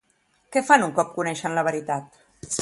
Què 0.55 0.63
fan 0.69 0.85
un 0.85 0.95
cop 1.01 1.11
coneixen 1.19 1.59
la 1.59 1.65
veritat? 1.69 2.21